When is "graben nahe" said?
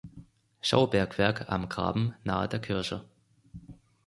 1.69-2.47